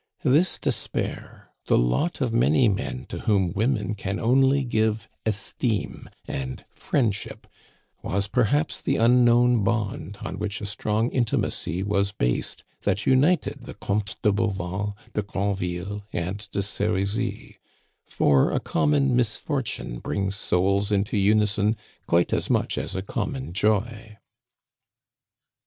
This 0.23 0.57
despair, 0.57 1.51
the 1.67 1.77
lot 1.77 2.21
of 2.21 2.33
many 2.33 2.67
men 2.67 3.05
to 3.09 3.19
whom 3.19 3.53
women 3.53 3.93
can 3.93 4.19
only 4.19 4.63
give 4.65 5.07
esteem 5.27 6.09
and 6.27 6.65
friendship, 6.73 7.45
was 8.01 8.25
perhaps 8.27 8.81
the 8.81 8.95
unknown 8.95 9.63
bond 9.63 10.17
on 10.23 10.39
which 10.39 10.59
a 10.59 10.65
strong 10.65 11.11
intimacy 11.11 11.83
was 11.83 12.13
based 12.13 12.63
that 12.81 13.05
united 13.05 13.65
the 13.65 13.75
Comtes 13.75 14.15
de 14.23 14.31
Bauvan, 14.31 14.95
de 15.13 15.21
Granville, 15.21 16.07
and 16.11 16.49
de 16.49 16.63
Serizy; 16.63 17.59
for 18.07 18.51
a 18.51 18.59
common 18.59 19.15
misfortune 19.15 19.99
brings 19.99 20.35
souls 20.35 20.91
into 20.91 21.15
unison 21.15 21.77
quite 22.07 22.33
as 22.33 22.49
much 22.49 22.75
as 22.75 22.95
a 22.95 23.03
common 23.03 23.53
joy. 23.53 24.17